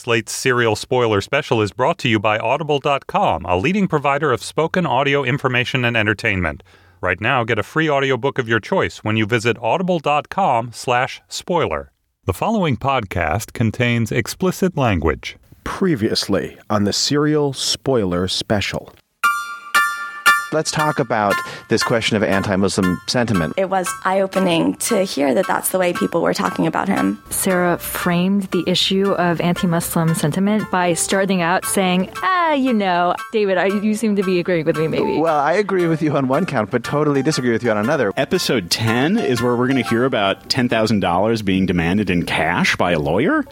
[0.00, 4.86] Slate's serial spoiler special is brought to you by Audible.com, a leading provider of spoken
[4.86, 6.62] audio information and entertainment.
[7.02, 11.92] Right now, get a free audiobook of your choice when you visit audible.com slash spoiler.
[12.24, 15.36] The following podcast contains explicit language.
[15.64, 18.94] Previously on the Serial Spoiler Special.
[20.52, 21.34] Let's talk about
[21.68, 23.54] this question of anti Muslim sentiment.
[23.56, 27.22] It was eye opening to hear that that's the way people were talking about him.
[27.30, 33.14] Sarah framed the issue of anti Muslim sentiment by starting out saying, ah, you know,
[33.32, 35.18] David, I, you seem to be agreeing with me, maybe.
[35.18, 38.12] Well, I agree with you on one count, but totally disagree with you on another.
[38.16, 42.90] Episode 10 is where we're going to hear about $10,000 being demanded in cash by
[42.90, 43.44] a lawyer.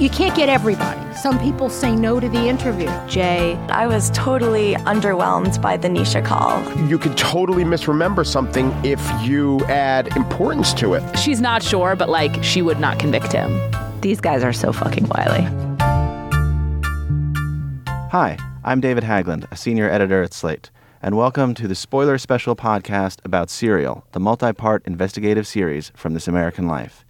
[0.00, 1.14] You can't get everybody.
[1.14, 2.88] Some people say no to the interview.
[3.06, 6.64] Jay, I was totally underwhelmed by the Nisha call.
[6.88, 11.18] You could totally misremember something if you add importance to it.
[11.18, 13.60] She's not sure, but like she would not convict him.
[14.00, 15.42] These guys are so fucking wily.
[18.08, 20.70] Hi, I'm David Haglund, a senior editor at Slate,
[21.02, 26.14] and welcome to the spoiler special podcast about Serial, the multi part investigative series from
[26.14, 27.04] This American Life.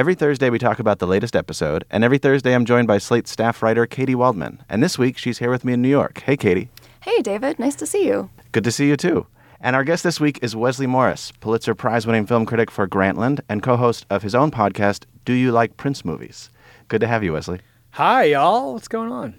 [0.00, 3.28] Every Thursday, we talk about the latest episode, and every Thursday, I'm joined by Slate
[3.28, 4.62] staff writer Katy Waldman.
[4.66, 6.22] And this week, she's here with me in New York.
[6.24, 6.70] Hey, Katy.
[7.00, 7.58] Hey, David.
[7.58, 8.30] Nice to see you.
[8.52, 9.26] Good to see you, too.
[9.60, 13.40] And our guest this week is Wesley Morris, Pulitzer Prize winning film critic for Grantland
[13.50, 16.48] and co host of his own podcast, Do You Like Prince Movies?
[16.88, 17.60] Good to have you, Wesley.
[17.90, 18.72] Hi, y'all.
[18.72, 19.34] What's going on?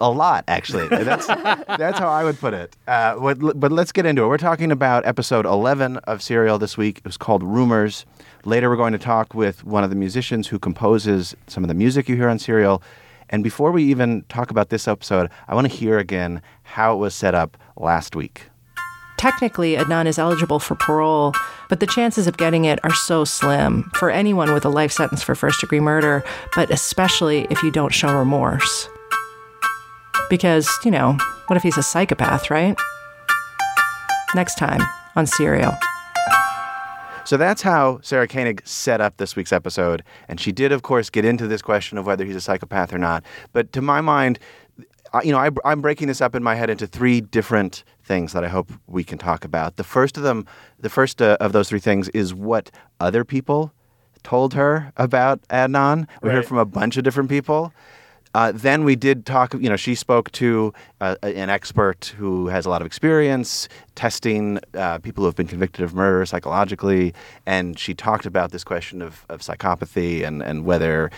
[0.00, 0.88] A lot, actually.
[1.04, 2.74] That's that's how I would put it.
[2.88, 4.26] Uh, what, but let's get into it.
[4.26, 6.98] We're talking about episode 11 of Serial this week.
[6.98, 8.04] It was called Rumors.
[8.46, 11.74] Later, we're going to talk with one of the musicians who composes some of the
[11.74, 12.80] music you hear on Serial.
[13.28, 16.98] And before we even talk about this episode, I want to hear again how it
[16.98, 18.44] was set up last week.
[19.18, 21.32] Technically, Adnan is eligible for parole,
[21.68, 25.24] but the chances of getting it are so slim for anyone with a life sentence
[25.24, 26.22] for first degree murder,
[26.54, 28.88] but especially if you don't show remorse.
[30.30, 32.78] Because, you know, what if he's a psychopath, right?
[34.36, 34.82] Next time
[35.16, 35.76] on Serial.
[37.26, 40.04] So that's how Sarah Koenig set up this week's episode.
[40.28, 42.98] And she did, of course, get into this question of whether he's a psychopath or
[42.98, 43.24] not.
[43.52, 44.38] But to my mind,
[45.24, 48.44] you know, I, am breaking this up in my head into three different things that
[48.44, 49.74] I hope we can talk about.
[49.76, 50.46] The first of them,
[50.78, 52.70] the first uh, of those three things is what
[53.00, 53.72] other people
[54.22, 56.06] told her about Adnan.
[56.22, 56.36] We right.
[56.36, 57.72] heard from a bunch of different people.
[58.36, 60.70] Uh, then we did talk, you know, she spoke to
[61.00, 65.46] uh, an expert who has a lot of experience testing uh, people who have been
[65.46, 67.14] convicted of murder psychologically.
[67.46, 71.10] And she talked about this question of, of psychopathy and, and whether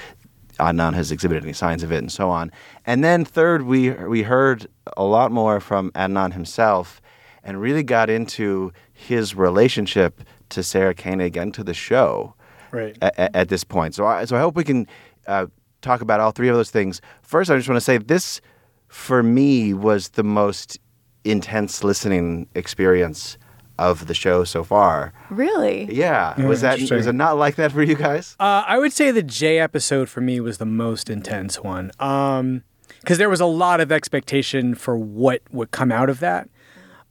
[0.60, 2.52] Adnan has exhibited any signs of it and so on.
[2.86, 7.00] And then third, we, we heard a lot more from Adnan himself
[7.42, 12.34] and really got into his relationship to Sarah Koenig and to the show
[12.70, 12.96] right.
[13.02, 13.96] at, at this point.
[13.96, 14.86] So I, so I hope we can
[15.26, 15.46] uh,
[15.82, 17.00] talk about all three of those things.
[17.22, 18.40] First, I just want to say this,
[18.88, 20.78] for me, was the most
[21.24, 23.36] intense listening experience
[23.78, 25.12] of the show so far.
[25.30, 25.92] Really?
[25.94, 26.34] Yeah.
[26.36, 28.34] Mm, was that was it not like that for you guys?
[28.40, 31.92] Uh, I would say the Jay episode for me was the most intense one.
[32.00, 32.64] Um,
[33.00, 36.48] because there was a lot of expectation for what would come out of that.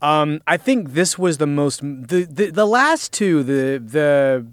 [0.02, 4.46] Um, I think this was the most the, the the last two the the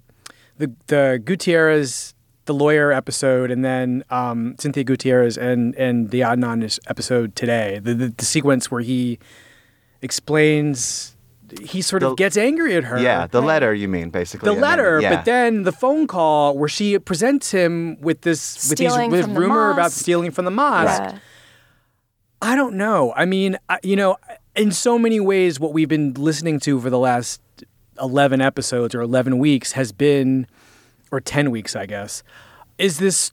[0.57, 2.14] the the Gutierrez
[2.47, 7.81] the lawyer episode and then um, Cynthia Gutierrez and and the Adnan episode today.
[7.83, 9.19] The, the, the sequence where he
[10.03, 11.17] explains
[11.61, 12.99] he sort the, of gets angry at her.
[12.99, 14.53] Yeah, the letter you mean basically.
[14.53, 15.17] The letter, then, yeah.
[15.17, 19.37] but then the phone call where she presents him with this stealing with, these, with
[19.37, 21.03] rumor about stealing from the mosque.
[21.03, 21.19] Yeah.
[22.43, 23.13] I don't know.
[23.17, 24.17] I mean, I, you know,
[24.55, 27.41] in so many ways, what we've been listening to for the last
[28.01, 30.47] eleven episodes or eleven weeks has been
[31.15, 32.23] or 10 weeks, I guess,
[32.79, 33.33] is this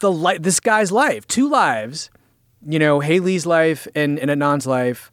[0.00, 2.10] the li- this guy's life, two lives,
[2.66, 5.10] you know, Haley's life and, and Adnan's life.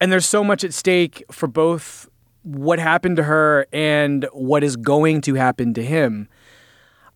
[0.00, 2.08] And there's so much at stake for both
[2.42, 6.28] what happened to her and what is going to happen to him.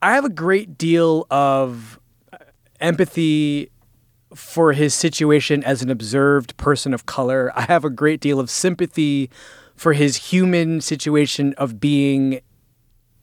[0.02, 2.00] I have a great deal of
[2.81, 3.70] empathy
[4.34, 7.52] for his situation as an observed person of color.
[7.55, 9.31] I have a great deal of sympathy
[9.76, 12.40] for his human situation of being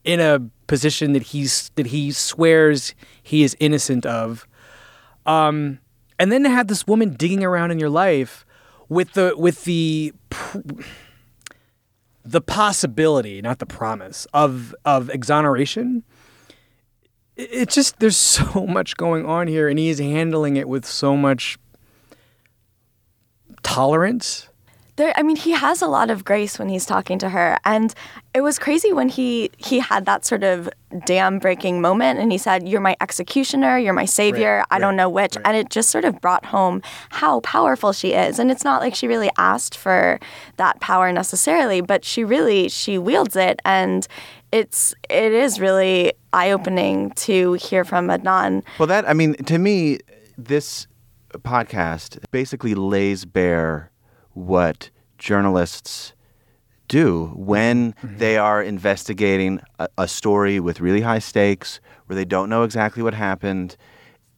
[0.08, 4.48] in a position that he's that he swears he is innocent of.
[5.26, 5.80] Um,
[6.18, 8.46] and then to have this woman digging around in your life
[8.88, 10.14] with the with the
[12.24, 16.04] the possibility, not the promise of of exoneration.
[17.36, 21.18] It's just there's so much going on here, and he is handling it with so
[21.18, 21.58] much
[23.62, 24.47] tolerance
[24.98, 27.58] there I mean he has a lot of grace when he's talking to her.
[27.64, 27.94] And
[28.34, 30.68] it was crazy when he he had that sort of
[31.06, 34.96] dam breaking moment and he said you're my executioner you're my savior Right, I don't
[34.96, 35.36] know which.
[35.36, 35.46] right.
[35.46, 38.38] and it just sort of brought home how powerful she is.
[38.38, 40.20] And it's not like she really asked for
[40.56, 43.60] that power necessarily but she really she wields it.
[43.64, 44.06] And
[44.52, 48.62] it's it is really eye opening to hear from Adnan.
[48.78, 49.98] Well, that I mean, to me,
[50.36, 50.86] this
[51.34, 53.90] podcast basically lays bare
[54.38, 56.12] what journalists
[56.86, 58.16] do when mm-hmm.
[58.18, 63.02] they are investigating a, a story with really high stakes, where they don't know exactly
[63.02, 63.76] what happened.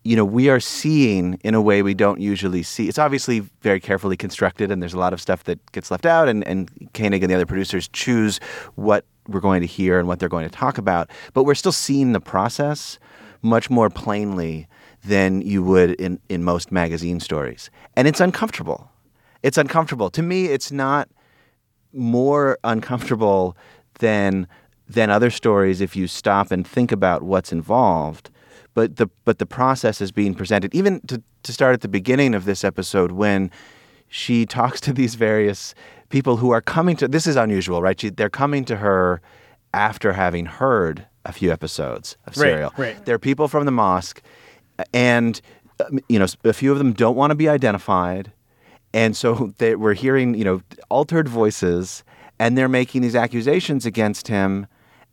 [0.03, 2.89] You know, we are seeing in a way we don't usually see.
[2.89, 6.29] It's obviously very carefully constructed, and there's a lot of stuff that gets left out,
[6.29, 8.41] and, and Koenig and the other producers choose
[8.75, 11.11] what we're going to hear and what they're going to talk about.
[11.35, 12.99] But we're still seeing the process
[13.43, 14.67] much more plainly
[15.05, 17.71] than you would in, in most magazine stories.
[17.97, 18.91] And it's uncomfortable.
[19.43, 20.11] It's uncomfortable.
[20.11, 21.09] To me, it's not
[21.93, 23.57] more uncomfortable
[23.99, 24.47] than
[24.89, 28.31] than other stories if you stop and think about what's involved.
[28.75, 30.75] But the but the process is being presented.
[30.75, 33.51] Even to, to start at the beginning of this episode when
[34.09, 35.75] she talks to these various
[36.09, 38.01] people who are coming to this is unusual, right?
[38.01, 39.21] She, they're coming to her
[39.73, 42.73] after having heard a few episodes of Serial.
[42.77, 42.97] right.
[42.97, 43.05] right.
[43.05, 44.23] They're people from the mosque,
[44.93, 45.41] and
[45.85, 48.33] um, you know a few of them don't want to be identified,
[48.93, 52.05] and so they, we're hearing you know altered voices,
[52.39, 54.67] and they're making these accusations against him.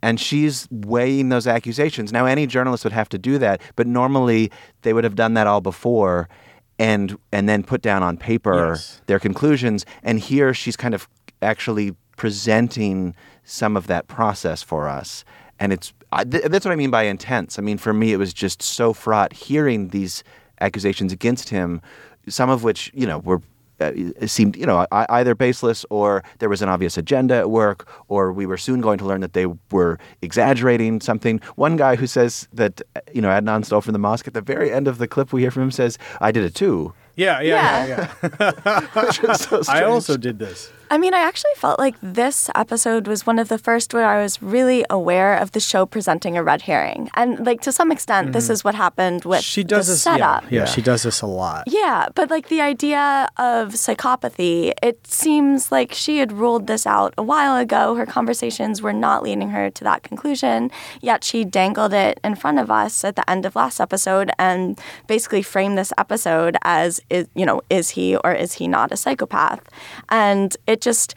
[0.04, 2.12] And she's weighing those accusations.
[2.14, 4.52] Now, any journalist would have to do that, but normally
[4.84, 6.30] they would have done that all before,
[6.78, 9.02] and and then put down on paper Yes.
[9.08, 9.88] their conclusions.
[10.04, 11.10] And here she's kind of
[11.42, 15.26] actually presenting some of that process for us.
[15.60, 17.58] And it's I, th- that's what I mean by intense.
[17.58, 20.24] I mean, for me, it was just so fraught hearing these
[20.62, 21.82] accusations against him,
[22.30, 23.42] some of which you know were.
[23.80, 23.92] Uh,
[24.26, 28.46] seemed, you know, either baseless or there was an obvious agenda at work, or we
[28.46, 31.40] were soon going to learn that they were exaggerating something.
[31.56, 32.82] One guy who says that,
[33.14, 35.42] you know, Adnan stole from the mosque at the very end of the clip we
[35.42, 38.14] hear from him says, "I did it too." Yeah, yeah, yeah.
[38.40, 38.82] yeah.
[39.06, 40.72] Which is so I also did this.
[40.90, 44.22] I mean, I actually felt like this episode was one of the first where I
[44.22, 47.10] was really aware of the show presenting a red herring.
[47.16, 49.62] And like to some extent, this is what happened with Mm-hmm.
[49.62, 50.06] She does the this.
[50.06, 50.52] Yeah, setup.
[50.52, 51.64] yeah, she does this a lot.
[51.68, 57.14] Yeah, but like the idea of psychopathy, it seems like she had ruled this out
[57.18, 57.96] a while ago.
[57.96, 62.60] Her conversations were not leading her to that conclusion, yet she dangled it in front
[62.60, 67.28] of us at the end of last episode and basically framed this episode as is,
[67.36, 69.62] you know, is he or is he not a psychopath?
[70.10, 71.16] And it just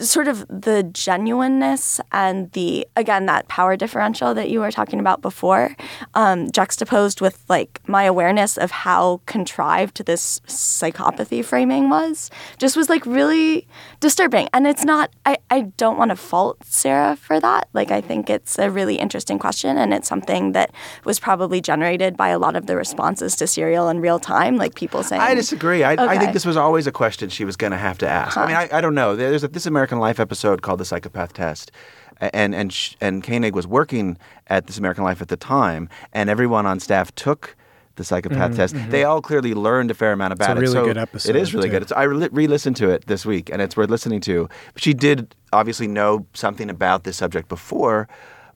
[0.00, 5.22] sort of the genuineness and the again that power differential that you were talking about
[5.22, 5.74] before
[6.14, 12.88] um, juxtaposed with like my awareness of how contrived this psychopathy framing was just was
[12.88, 13.66] like really
[14.00, 18.00] disturbing and it's not i, I don't want to fault sarah for that like i
[18.00, 20.70] think it's a really interesting question and it's something that
[21.04, 24.74] was probably generated by a lot of the responses to serial in real time like
[24.74, 25.82] people saying I disagree.
[25.82, 28.36] I, I think this was always a question she was going to have to ask.
[28.36, 29.16] I mean, I, I don't know.
[29.16, 31.72] There's a This American Life episode called "The Psychopath Test,"
[32.20, 34.18] and and sh- and Koenig was working
[34.48, 37.56] at This American Life at the time, and everyone on staff took
[37.96, 38.76] the psychopath test.
[38.90, 40.62] They all clearly learned a fair amount about Mm-hmm, a it.
[40.62, 41.72] really so good episode, It is really too.
[41.72, 41.82] good.
[41.82, 44.48] It's, I re- re-listened to it this week, and it's worth listening to.
[44.76, 48.08] She did obviously know something about this subject before,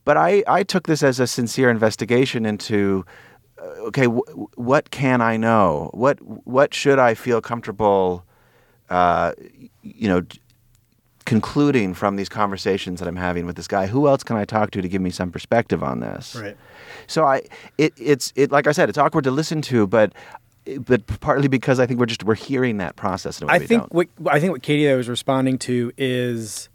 [0.05, 3.05] but I, I took this as a sincere investigation into
[3.61, 4.23] uh, okay, w-
[4.55, 5.90] what can I know?
[5.92, 8.25] What what should I feel comfortable,
[8.90, 9.33] uh,
[9.83, 10.23] you know,
[11.23, 13.87] concluding from these conversations that I'm having with this guy?
[13.87, 16.37] Who else can I talk to to give me some perspective on this?
[16.37, 16.57] Right.
[17.07, 17.43] So I,
[17.79, 20.12] it, it's it like I said, it's awkward to listen to, but
[20.81, 23.41] but partly because I think we're just we're hearing that process.
[23.41, 23.93] In a way I we think don't.
[23.93, 26.69] what I think what Katie was responding to is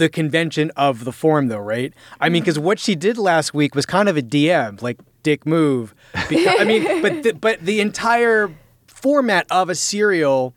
[0.00, 1.92] the convention of the form, though, right?
[2.20, 5.46] I mean, because what she did last week was kind of a DM, like dick
[5.46, 5.94] move.
[6.28, 8.50] Because, I mean, but the, but the entire
[8.86, 10.54] format of a serial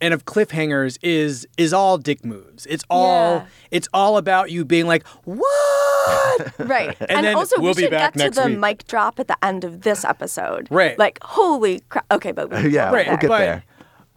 [0.00, 2.66] and of cliffhangers is is all dick moves.
[2.66, 3.46] It's all Yeah.
[3.70, 6.52] it's all about you being like, what?
[6.58, 6.96] Right.
[7.00, 8.58] And And, then also, we'll we be should back get to the week.
[8.58, 10.66] mic drop at the end of this episode.
[10.70, 10.98] Right.
[10.98, 12.06] Like, holy crap.
[12.10, 13.64] Okay, but we Yeah, right, we'll get but, there.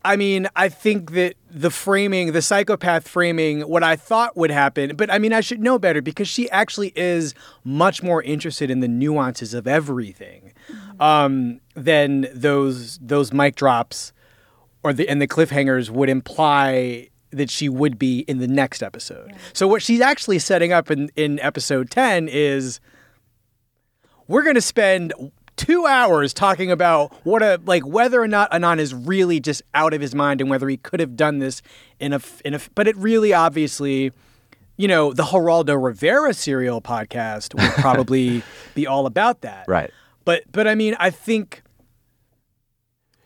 [0.05, 4.95] I mean, I think that the framing, the psychopath framing, what I thought would happen,
[4.97, 8.81] but I mean, I should know better because she actually is much more interested in
[8.81, 10.51] the nuances of everything
[10.99, 14.11] um, than those those mic drops
[14.83, 19.33] or the and the cliffhangers would imply that she would be in the next episode.
[19.53, 22.79] So what she's actually setting up in in episode ten is
[24.27, 25.13] we're going to spend
[25.55, 29.93] two hours talking about what a like whether or not Adnan is really just out
[29.93, 31.61] of his mind and whether he could have done this
[31.99, 32.59] in a in a.
[32.75, 34.11] But it really obviously,
[34.77, 38.43] you know, the Geraldo Rivera serial podcast would probably
[38.75, 39.65] be all about that.
[39.67, 39.91] Right.
[40.25, 41.62] But but I mean, I think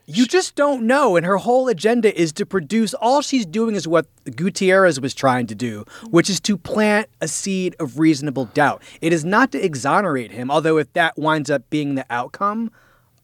[0.09, 1.17] you just don't know.
[1.17, 2.93] And her whole agenda is to produce.
[2.93, 7.27] All she's doing is what Gutierrez was trying to do, which is to plant a
[7.27, 8.81] seed of reasonable doubt.
[9.01, 12.71] It is not to exonerate him, although if that winds up being the outcome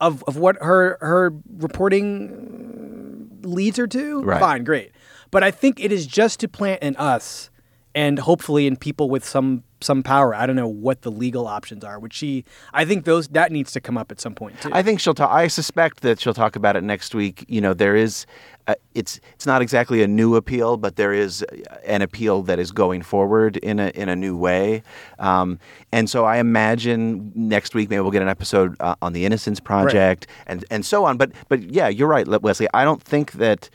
[0.02, 4.40] of, of what her her reporting uh, leads her to, Right.
[4.40, 4.92] fine, great.
[5.32, 7.50] But I think it is just to plant in us
[7.96, 10.34] and hopefully in people with some some power.
[10.34, 13.72] I don't know what the legal options are, which she I think those that needs
[13.74, 14.70] to come up at some point too.
[14.72, 15.32] I think she'll talk.
[15.32, 17.46] I suspect that she'll talk about it next week.
[17.48, 18.26] You know, there is,
[18.68, 21.44] uh, it's it's not exactly a new appeal, but there is
[21.86, 24.84] an appeal that is going forward in a in a new way.
[25.20, 25.60] Um,
[25.92, 29.60] and so I imagine next week maybe we'll get an episode uh, on the Innocence
[29.60, 31.18] Project and and so on.
[31.18, 32.68] But but yeah, you're right, Wesley.
[32.74, 33.70] I don't think that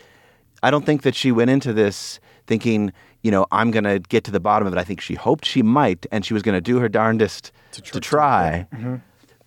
[0.62, 2.92] I don't think that she went into this thinking.
[3.28, 4.78] You know, I'm going to get to the bottom of it.
[4.78, 8.00] I think she hoped she might, and she was going to do her darndest to,
[8.00, 8.66] try.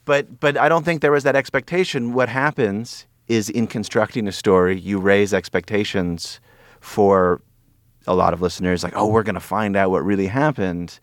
[0.05, 2.13] But but I don't think there was that expectation.
[2.13, 6.39] What happens is in constructing a story, you raise expectations
[6.79, 7.41] for
[8.05, 10.99] a lot of listeners, like, oh, we're going to find out what really happened.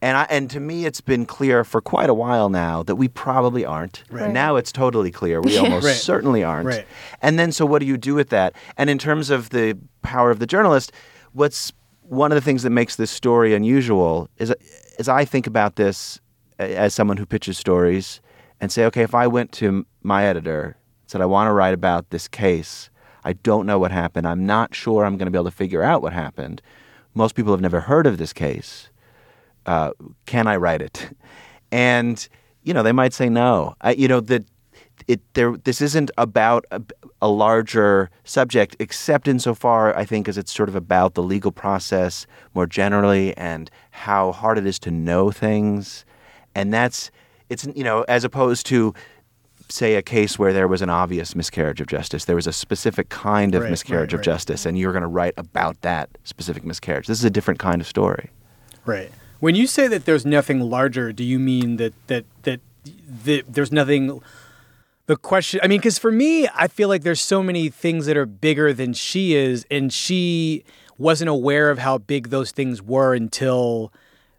[0.00, 3.08] And I, and to me, it's been clear for quite a while now that we
[3.08, 4.04] probably aren't.
[4.08, 4.30] Right.
[4.30, 5.40] Now it's totally clear.
[5.40, 5.96] We almost Right.
[5.96, 6.68] certainly aren't.
[6.68, 6.86] Right.
[7.22, 8.54] And then, so what do you do with that?
[8.76, 10.92] And in terms of the power of the journalist,
[11.32, 11.72] what's
[12.10, 14.50] one of the things that makes this story unusual is,
[14.98, 16.20] as I think about this
[16.58, 18.20] as someone who pitches stories
[18.60, 20.76] and say, okay, if I went to my editor
[21.06, 22.90] said, I want to write about this case,
[23.22, 25.84] I don't know what happened, I'm not sure I'm going to be able to figure
[25.84, 26.60] out what happened.
[27.14, 28.90] Most people have never heard of this case.
[29.64, 29.92] Uh,
[30.26, 31.16] can I write it?
[31.72, 32.28] And
[32.64, 33.76] you know, they might say no.
[33.80, 34.44] I, you know that
[35.10, 35.56] it there.
[35.56, 36.80] This isn't about a,
[37.20, 42.26] a larger subject, except insofar I think as it's sort of about the legal process
[42.54, 46.04] more generally and how hard it is to know things,
[46.54, 47.10] and that's
[47.48, 48.94] it's you know as opposed to
[49.68, 52.24] say a case where there was an obvious miscarriage of justice.
[52.24, 54.32] There was a specific kind of Right, miscarriage right, of right.
[54.32, 57.06] justice, and you're going to write about that specific miscarriage.
[57.06, 58.30] This is a different kind of story.
[58.84, 59.10] Right.
[59.40, 62.60] When you say that there's nothing larger, do you mean that that that,
[63.24, 64.20] that there's nothing?
[65.10, 68.16] The question, I mean, because for me, I feel like there's so many things that
[68.16, 70.62] are bigger than she is, and she
[70.98, 73.92] wasn't aware of how big those things were until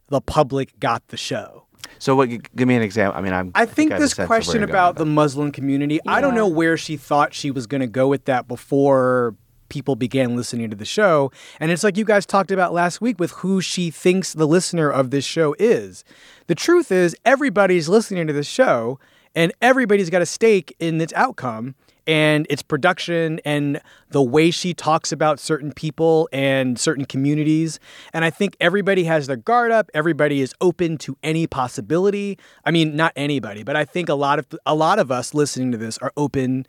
[0.08, 1.66] the public got the show.
[2.00, 2.30] So, what?
[2.56, 3.20] Give me an example.
[3.20, 3.52] I mean, I'm.
[3.54, 6.22] I think I have a this sense of where question about the Muslim community, I
[6.22, 9.36] don't know where she thought she was going to go with that before
[9.68, 11.34] people began listening to the show.
[11.60, 14.90] And it's like you guys talked about last week with who she thinks the listener
[14.90, 16.06] of this show is.
[16.48, 19.00] The truth is, everybody's listening to this show
[19.36, 21.76] and everybody's got a stake in its outcome
[22.08, 27.80] and its production and the way she talks about certain people and certain communities.
[28.12, 29.90] And I think everybody has their guard up.
[29.94, 32.38] Everybody is open to any possibility.
[32.66, 35.72] I mean, not anybody, but I think a lot of a lot of us listening
[35.72, 36.66] to this are open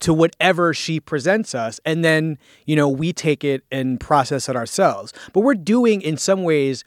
[0.00, 2.36] to whatever she presents us and then,
[2.66, 5.12] you know, we take it and process it ourselves.
[5.32, 6.84] But we're doing in some ways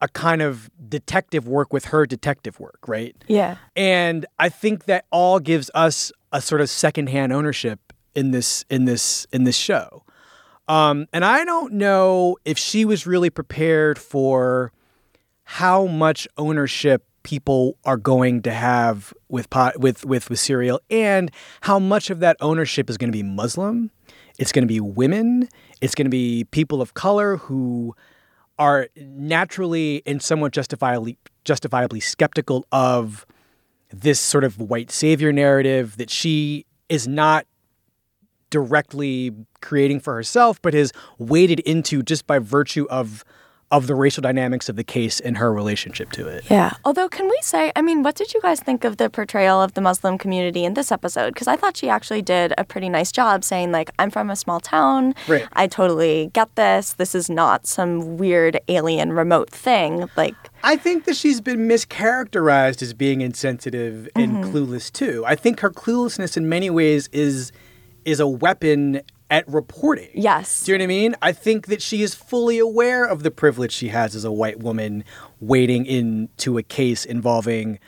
[0.00, 3.14] a kind of detective work with her detective work, right?
[3.28, 3.56] Yeah.
[3.76, 8.84] And I think that all gives us a sort of secondhand ownership in this in
[8.84, 10.04] this in this show.
[10.68, 14.72] Um, and I don't know if she was really prepared for
[15.42, 21.30] how much ownership people are going to have with pot, with with with serial, and
[21.62, 23.90] how much of that ownership is going to be Muslim.
[24.38, 25.48] It's going to be women.
[25.80, 27.94] It's going to be people of color who
[28.60, 33.26] are naturally and somewhat justifiably justifiably skeptical of
[33.90, 37.46] this sort of white savior narrative that she is not
[38.50, 43.24] directly creating for herself, but has waded into just by virtue of
[43.70, 46.44] of the racial dynamics of the case and her relationship to it.
[46.50, 46.72] Yeah.
[46.84, 49.74] Although, can we say, I mean, what did you guys think of the portrayal of
[49.74, 51.34] the Muslim community in this episode?
[51.34, 54.34] Because I thought she actually did a pretty nice job saying, like, I'm from a
[54.34, 55.14] small town.
[55.28, 55.46] Right.
[55.52, 56.94] I totally get this.
[56.94, 60.08] This is not some weird alien remote thing.
[60.16, 60.34] Like,
[60.64, 64.52] I think that she's been mischaracterized as being insensitive and Mhm.
[64.52, 65.22] clueless too.
[65.26, 67.52] I think her cluelessness in many ways is
[68.06, 70.10] is a weapon at reporting.
[70.12, 70.64] Yes.
[70.64, 71.16] Do you know what I mean?
[71.22, 74.58] I think that she is fully aware of the privilege she has as a white
[74.58, 75.04] woman
[75.40, 77.78] wading into a case involving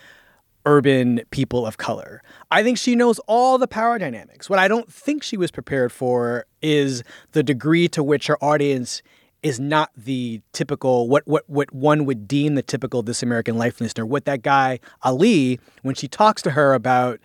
[0.65, 2.23] urban people of color.
[2.53, 4.49] I think she knows all the power dynamics.
[4.49, 9.03] What I don't think she was prepared for is the degree to which her audience
[9.43, 13.81] is not the typical what what what one would deem the typical This American Life
[13.81, 14.07] listener.
[14.07, 17.19] What that guy Ali, when she talks to her about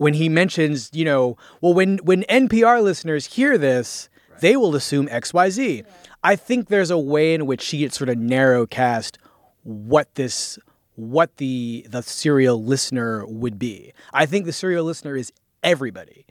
[0.00, 4.40] when he mentions, you know, well, when when NPR listeners hear this, right.
[4.40, 5.82] they will assume X Y Z.
[6.24, 9.18] I think there's a way in which she gets sort of narrow cast
[9.62, 10.58] what this
[10.94, 13.92] what the the serial listener would be.
[14.14, 16.24] I think the serial listener is everybody.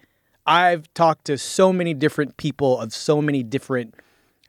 [0.48, 3.94] I've talked to so many different people of so many different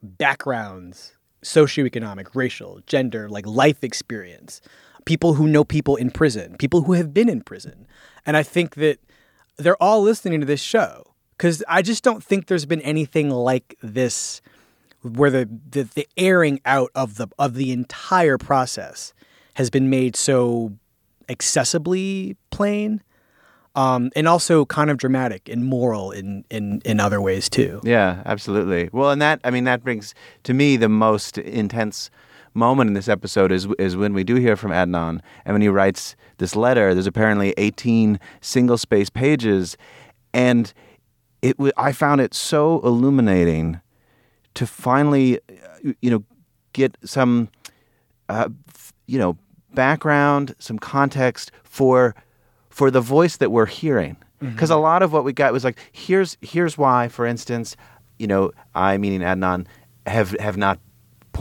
[0.03, 4.62] backgrounds, socioeconomic, racial, gender, like life experience,
[5.05, 7.87] people who know people in prison, people who have been in prison.
[8.25, 8.99] And I think that
[9.62, 13.76] they're all listening to this show because I just don't think there's been anything like
[13.83, 14.40] this
[15.02, 19.14] where the, the, the airing out of the of the entire process
[19.55, 20.73] has been made so
[21.29, 23.02] accessibly plain
[23.75, 27.81] um, and also kind of dramatic and moral in, in, in other ways too.
[27.85, 28.90] Yeah, absolutely.
[28.93, 30.14] Well, and that I mean that brings
[30.45, 32.11] to me the most intense
[32.54, 35.69] moment in this episode is is when we do hear from Adnan and when he
[35.69, 36.95] writes this letter.
[36.95, 39.76] There's apparently 18 single space pages,
[40.33, 40.73] and
[41.42, 43.80] it I found it so illuminating
[44.54, 45.38] to finally,
[46.00, 46.25] you know,
[46.73, 47.49] get some,
[48.28, 48.49] uh,
[49.07, 49.37] you know,
[49.75, 52.14] background, some context for
[52.69, 54.16] for the voice that we're hearing.
[54.40, 54.78] Because mm-hmm.
[54.78, 57.76] a lot of what we got was like, here's here's why, for instance,
[58.19, 59.66] you know, I meaning Adnan
[60.07, 60.78] have have not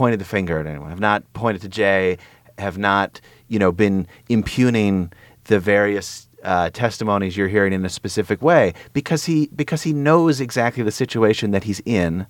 [0.00, 2.16] pointed the finger at anyone, have not pointed to Jay,
[2.56, 5.12] have not, you know, been impugning
[5.44, 10.40] the various uh, testimonies you're hearing in a specific way because he because he knows
[10.40, 12.26] exactly the situation that he's in,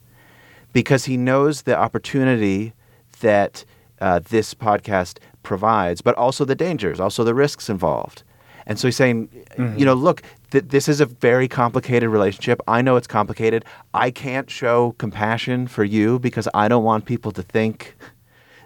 [0.72, 2.72] because he knows the opportunity
[3.20, 3.64] that
[4.00, 8.24] uh, this podcast provides, but also the dangers, also the risks involved.
[8.66, 9.78] And so he's saying, mm-hmm.
[9.78, 12.60] you know, look, th- this is a very complicated relationship.
[12.68, 13.64] I know it's complicated.
[13.94, 17.96] I can't show compassion for you because I don't want people to think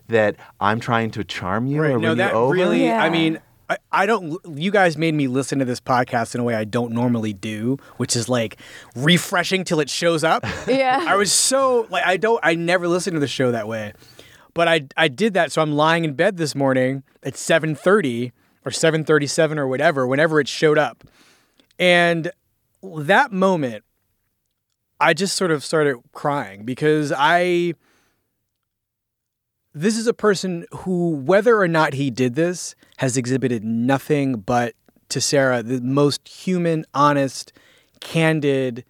[0.08, 1.92] that I'm trying to charm you right.
[1.92, 2.54] or no, win that you over.
[2.54, 3.02] Really, yeah.
[3.02, 4.38] I mean, I, I don't.
[4.56, 7.78] You guys made me listen to this podcast in a way I don't normally do,
[7.96, 8.58] which is like
[8.94, 10.44] refreshing till it shows up.
[10.66, 11.04] Yeah.
[11.06, 12.40] I was so like I don't.
[12.42, 13.92] I never listen to the show that way,
[14.52, 15.52] but I I did that.
[15.52, 18.32] So I'm lying in bed this morning at 7:30
[18.64, 21.04] or 737 or whatever, whenever it showed up.
[21.78, 22.30] And
[22.82, 23.84] that moment,
[25.00, 27.74] I just sort of started crying because I.
[29.76, 34.74] This is a person who, whether or not he did this, has exhibited nothing but,
[35.08, 37.52] to Sarah, the most human, honest,
[37.98, 38.84] candid,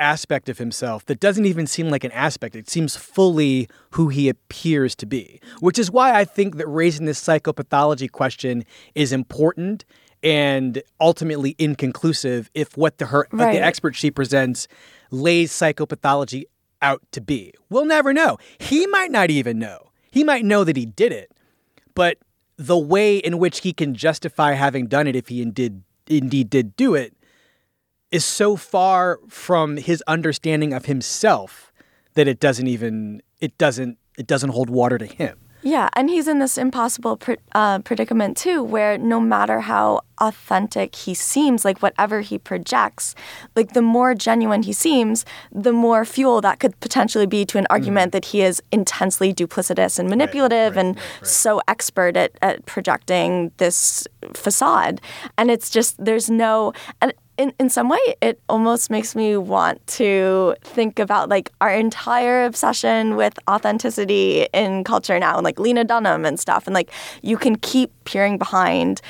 [0.00, 2.56] aspect of himself that doesn't even seem like an aspect.
[2.56, 7.06] It seems fully who he appears to be, which is why I think that raising
[7.06, 9.84] this psychopathology question is important
[10.22, 13.52] and ultimately inconclusive if what the her right.
[13.52, 14.66] the expert she presents
[15.10, 16.44] lays psychopathology
[16.82, 17.52] out to be.
[17.68, 18.38] We'll never know.
[18.58, 19.90] He might not even know.
[20.10, 21.30] He might know that he did it,
[21.94, 22.18] but
[22.56, 26.76] the way in which he can justify having done it if he indeed indeed did
[26.76, 27.14] do it
[28.10, 31.72] is so far from his understanding of himself
[32.14, 35.38] that it doesn't even it doesn't it doesn't hold water to him.
[35.62, 40.94] Yeah, and he's in this impossible pr- uh, predicament too, where no matter how authentic
[40.94, 43.14] he seems, like whatever he projects,
[43.54, 47.66] like the more genuine he seems, the more fuel that could potentially be to an
[47.68, 48.12] argument mm.
[48.12, 52.64] that he is intensely duplicitous and manipulative right, right, and right, so expert at, at
[52.64, 55.00] projecting this facade.
[55.36, 59.84] And it's just, there's no, and in, in some way, it almost makes me want
[59.98, 65.84] to think about like our entire obsession with authenticity in culture now, and like Lena
[65.84, 66.66] Dunham and stuff.
[66.66, 66.90] And like
[67.22, 69.00] you can keep peering behind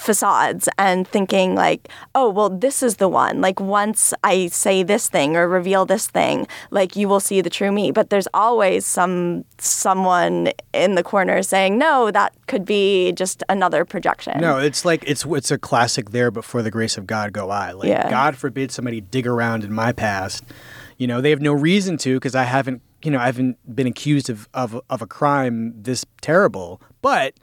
[0.00, 3.40] facades and thinking like oh well this is the one.
[3.40, 7.50] Like once i say this thing or reveal this thing like you will see the
[7.50, 7.90] true me.
[7.90, 13.84] But there's always some someone in the corner saying no that could be just another
[13.84, 14.40] projection.
[14.40, 17.50] No it's like it's it's a classic there but for the grace of god go
[17.50, 17.72] i.
[17.72, 18.08] Like yeah.
[18.08, 20.44] god forbid somebody dig around in my past.
[20.96, 23.86] You know they have no reason to because i haven't you know i haven't been
[23.86, 26.80] accused of, of of a crime this terrible.
[27.02, 27.34] But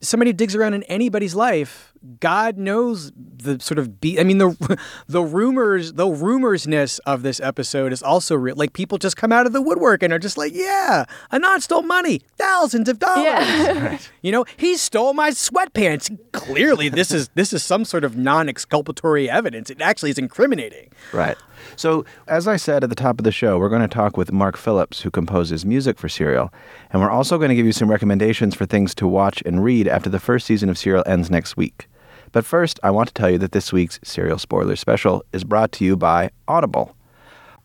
[0.00, 1.87] somebody digs around in anybody's life,
[2.20, 4.18] God knows the sort of be.
[4.18, 8.56] I mean the the rumors, the rumorsness of this episode is also real.
[8.56, 11.82] Like people just come out of the woodwork and are just like, "Yeah, Adnan stole
[11.82, 13.86] money, thousands of dollars." Yeah.
[13.86, 14.10] right.
[14.20, 16.16] You know, he stole my sweatpants.
[16.32, 19.70] Clearly, this is this is some sort of non-exculpatory evidence.
[19.70, 20.90] It actually is incriminating.
[21.12, 21.36] Right.
[21.76, 24.32] So, as I said at the top of the show, we're going to talk with
[24.32, 26.52] Mark Phillips, who composes music for Serial.
[26.90, 29.86] And we're also going to give you some recommendations for things to watch and read
[29.88, 31.88] after the first season of Serial ends next week.
[32.32, 35.72] But first, I want to tell you that this week's Serial Spoiler Special is brought
[35.72, 36.94] to you by Audible.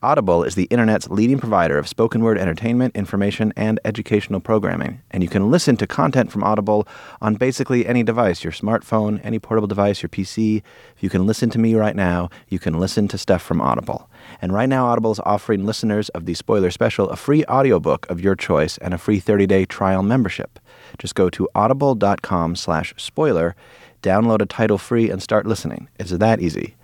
[0.01, 5.01] Audible is the internet's leading provider of spoken word entertainment, information, and educational programming.
[5.11, 6.85] And you can listen to content from Audible
[7.21, 10.61] on basically any device your smartphone, any portable device, your PC.
[10.97, 14.09] If you can listen to me right now, you can listen to stuff from Audible.
[14.41, 18.19] And right now, Audible is offering listeners of the spoiler special a free audiobook of
[18.19, 20.59] your choice and a free 30 day trial membership.
[20.97, 23.55] Just go to audible.com slash spoiler,
[24.01, 25.87] download a title free, and start listening.
[25.99, 26.75] It's that easy.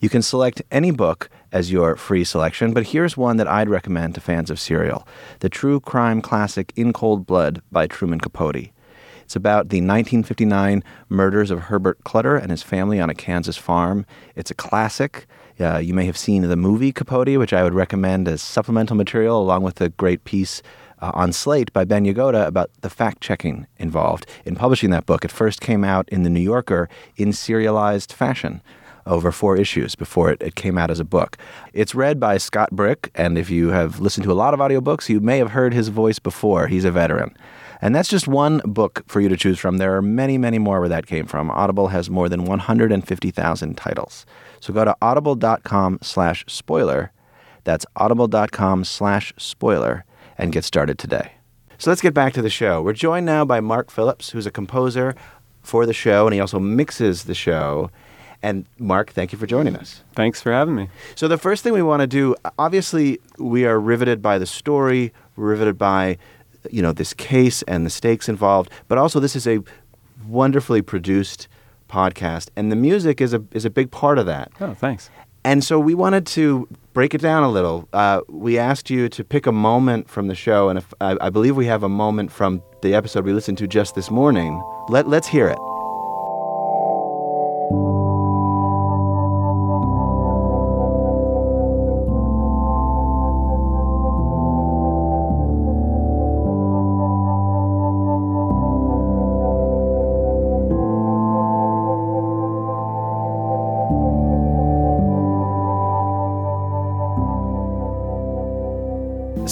[0.00, 4.14] You can select any book as your free selection, but here's one that I'd recommend
[4.14, 5.06] to fans of Serial
[5.40, 8.70] the true crime classic In Cold Blood by Truman Capote.
[9.22, 14.06] It's about the 1959 murders of Herbert Clutter and his family on a Kansas farm.
[14.34, 15.26] It's a classic.
[15.60, 19.38] Uh, you may have seen the movie Capote, which I would recommend as supplemental material,
[19.38, 20.62] along with a great piece
[21.00, 25.24] uh, on Slate by Ben Yagoda about the fact checking involved in publishing that book.
[25.24, 28.62] It first came out in The New Yorker in serialized fashion
[29.08, 31.38] over four issues before it, it came out as a book.
[31.72, 35.08] It's read by Scott Brick, and if you have listened to a lot of audiobooks,
[35.08, 36.66] you may have heard his voice before.
[36.66, 37.34] He's a veteran.
[37.80, 39.78] And that's just one book for you to choose from.
[39.78, 41.50] There are many, many more where that came from.
[41.50, 44.26] Audible has more than 150,000 titles.
[44.60, 47.12] So go to audible.com slash spoiler.
[47.64, 50.04] That's audible.com slash spoiler
[50.38, 51.32] and get started today.
[51.76, 52.82] So let's get back to the show.
[52.82, 55.14] We're joined now by Mark Phillips, who's a composer
[55.62, 57.90] for the show, and he also mixes the show.
[58.42, 60.02] And Mark, thank you for joining us.
[60.14, 60.88] Thanks for having me.
[61.14, 65.12] So the first thing we want to do, obviously, we are riveted by the story,
[65.36, 66.18] riveted by,
[66.70, 69.60] you know, this case and the stakes involved, but also this is a
[70.26, 71.48] wonderfully produced
[71.88, 74.52] podcast, and the music is a is a big part of that.
[74.60, 75.10] Oh, thanks.
[75.48, 77.88] And so we wanted to break it down a little.
[77.94, 81.30] Uh, we asked you to pick a moment from the show, and if, I, I
[81.30, 84.62] believe we have a moment from the episode we listened to just this morning.
[84.90, 85.58] Let let's hear it.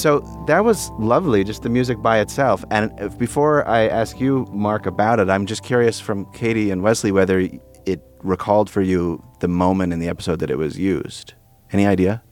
[0.06, 2.64] So that was lovely, just the music by itself.
[2.70, 7.10] And before I ask you, Mark, about it, I'm just curious from Katy and Wesley
[7.10, 11.34] whether it recalled for you the moment in the episode that it was used.
[11.72, 12.22] Any idea?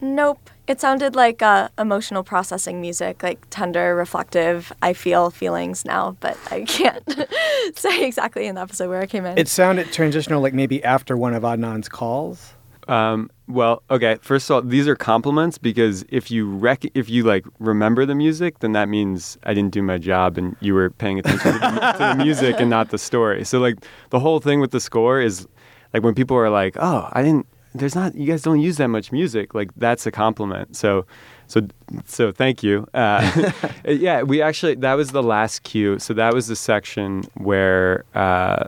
[0.00, 0.50] Nope.
[0.66, 4.72] It sounded like uh, emotional processing music, like tender, reflective.
[4.82, 7.04] I feel feelings now, but I can't
[7.76, 9.38] say exactly in the episode where I came in.
[9.38, 12.54] It sounded transitional, like maybe after one of Adnan's calls.
[12.88, 14.16] Um, well, okay.
[14.22, 18.14] First of all, these are compliments because if you rec- if you like remember the
[18.14, 21.58] music, then that means I didn't do my job and you were paying attention to,
[21.58, 23.44] the, to the music and not the story.
[23.44, 23.76] So like
[24.10, 25.46] the whole thing with the score is
[25.92, 28.14] like when people are like, "Oh, I didn't." There's not.
[28.14, 29.54] You guys don't use that much music.
[29.54, 30.74] Like that's a compliment.
[30.74, 31.04] So,
[31.46, 31.66] so,
[32.06, 32.88] so thank you.
[32.94, 33.50] Uh,
[33.86, 35.98] yeah, we actually that was the last cue.
[35.98, 38.04] So that was the section where.
[38.14, 38.66] Uh,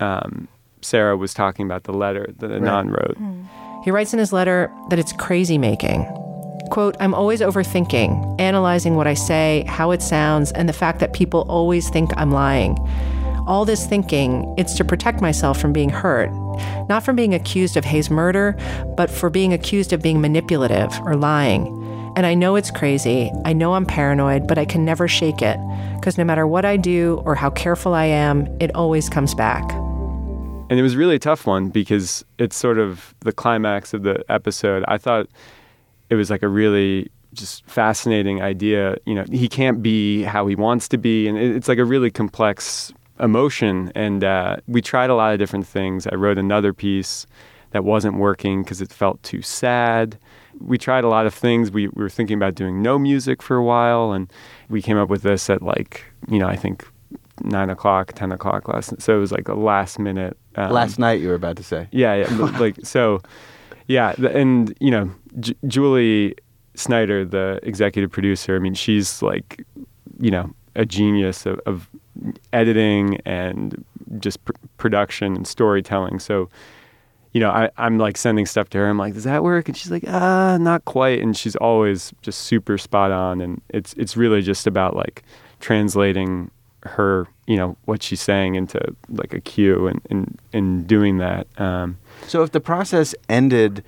[0.00, 0.48] um,
[0.80, 3.08] Sarah was talking about the letter that Adnan right.
[3.08, 3.18] wrote.
[3.18, 3.67] Mm.
[3.88, 6.04] He writes in his letter that it's crazy making.
[6.70, 11.14] Quote, I'm always overthinking, analyzing what I say, how it sounds, and the fact that
[11.14, 12.76] people always think I'm lying.
[13.46, 16.30] All this thinking, it's to protect myself from being hurt,
[16.90, 18.58] not from being accused of Hae's murder,
[18.94, 22.12] but for being accused of being manipulative or lying.
[22.14, 23.32] And I know it's crazy.
[23.46, 25.58] I know I'm paranoid, but I can never shake it
[25.94, 29.64] because no matter what I do or how careful I am, it always comes back.
[30.70, 34.22] And it was really a tough one because it's sort of the climax of the
[34.30, 34.84] episode.
[34.86, 35.28] I thought
[36.10, 38.96] it was like a really just fascinating idea.
[39.06, 42.10] You know, he can't be how he wants to be, and it's like a really
[42.10, 43.92] complex emotion.
[43.94, 46.06] And uh, we tried a lot of different things.
[46.06, 47.26] I wrote another piece
[47.70, 50.18] that wasn't working because it felt too sad.
[50.60, 51.70] We tried a lot of things.
[51.70, 54.30] We, we were thinking about doing no music for a while, and
[54.68, 56.86] we came up with this at like, you know, I think
[57.42, 59.00] nine o'clock, ten o'clock last.
[59.00, 60.36] So it was like a last minute.
[60.58, 61.88] Um, last night, you were about to say.
[61.92, 63.20] Yeah, yeah like so.
[63.86, 66.34] Yeah, and you know, J- Julie
[66.74, 68.54] Snyder, the executive producer.
[68.54, 69.64] I mean, she's like,
[70.20, 71.88] you know, a genius of, of
[72.52, 73.84] editing and
[74.18, 76.18] just pr- production and storytelling.
[76.20, 76.48] So,
[77.32, 78.88] you know, I, I'm like sending stuff to her.
[78.88, 79.68] I'm like, does that work?
[79.68, 81.20] And she's like, ah, not quite.
[81.20, 83.40] And she's always just super spot on.
[83.40, 85.24] And it's it's really just about like
[85.60, 86.50] translating
[86.82, 91.46] her, you know, what she's saying into like a cue and and, and doing that.
[91.60, 93.82] Um, so if the process ended,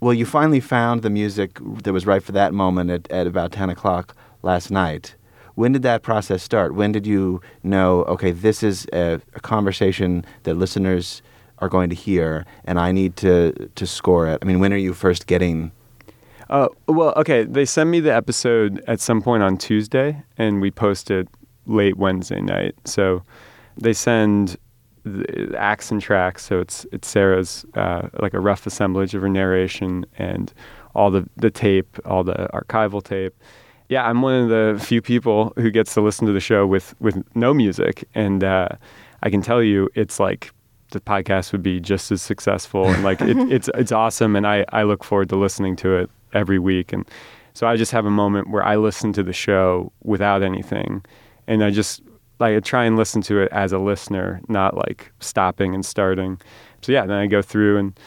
[0.00, 3.52] well, you finally found the music that was right for that moment at, at about
[3.52, 5.14] ten o'clock last night.
[5.54, 6.74] When did that process start?
[6.74, 11.22] When did you know, okay, this is a, a conversation that listeners
[11.58, 14.38] are going to hear, and I need to to score it?
[14.42, 15.72] I mean, when are you first getting
[16.48, 17.44] Uh, well, okay.
[17.44, 21.28] They send me the episode at some point on Tuesday, and we post it
[21.66, 22.74] late Wednesday night.
[22.84, 23.22] So
[23.76, 24.56] they send
[25.04, 26.44] the acts and tracks.
[26.44, 30.52] So it's it's Sarah's uh, like a rough assemblage of her narration and
[30.94, 33.34] all the the tape, all the archival tape.
[33.88, 36.94] Yeah, I'm one of the few people who gets to listen to the show with
[37.00, 38.68] with no music, and uh,
[39.22, 40.52] I can tell you, it's like
[40.92, 44.64] the podcast would be just as successful, and like it, it's it's awesome, and I
[44.70, 47.08] I look forward to listening to it every week, and
[47.52, 51.04] so I just have a moment where I listen to the show without anything,
[51.50, 52.00] and I just
[52.38, 56.40] like I try and listen to it as a listener, not like stopping and starting.
[56.80, 57.98] So yeah, then I go through and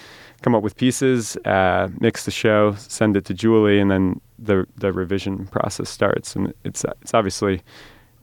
[0.42, 4.66] come up with pieces, uh, mix the show, send it to Julie, and then the
[4.78, 6.36] the revision process starts.
[6.36, 7.62] And it's it's obviously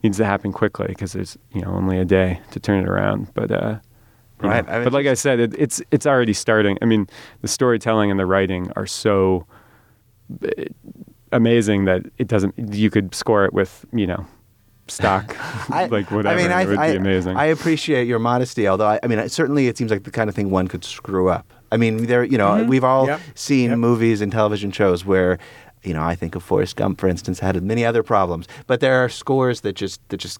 [0.03, 3.31] needs to happen quickly because there's you know only a day to turn it around.
[3.35, 3.77] But uh,
[4.39, 6.79] right, I mean, but like I said, it, it's it's already starting.
[6.81, 7.07] I mean,
[7.41, 9.45] the storytelling and the writing are so
[10.43, 10.49] uh,
[11.31, 12.55] amazing that it doesn't.
[12.73, 14.25] You could score it with you know
[14.91, 15.35] stock,
[15.69, 16.37] I, like whatever.
[16.37, 17.37] I mean, I, it would I, be amazing.
[17.37, 20.35] I appreciate your modesty, although I, I mean, certainly it seems like the kind of
[20.35, 21.45] thing one could screw up.
[21.71, 22.67] I mean, there, you know, Mhm.
[22.67, 23.21] we've all Yep.
[23.35, 23.79] seen Yep.
[23.79, 25.37] movies and television shows where,
[25.83, 29.03] you know, I think of Forrest Gump, for instance, had many other problems, but there
[29.03, 30.39] are scores that just that just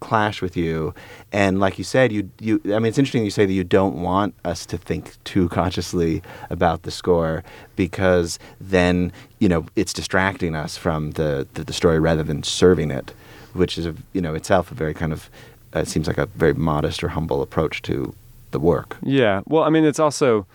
[0.00, 0.92] clash with you,
[1.32, 2.60] and like you said, you you.
[2.64, 6.20] I mean, it's interesting you say that you don't want us to think too consciously
[6.50, 7.44] about the score
[7.76, 12.90] because then you know it's distracting us from the the, the story rather than serving
[12.90, 13.14] it,
[13.54, 15.30] which is you know itself a very kind of
[15.74, 18.14] uh, it seems like a very modest or humble approach to
[18.50, 18.96] the work.
[19.02, 19.40] Yeah.
[19.46, 20.46] Well, I mean, it's also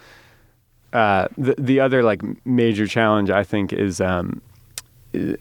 [0.93, 4.41] uh, the the other like major challenge I think is um,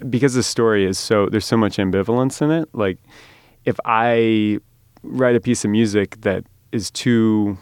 [0.08, 2.68] because the story is so there's so much ambivalence in it.
[2.72, 2.98] Like,
[3.64, 4.58] if I
[5.02, 7.56] write a piece of music that is too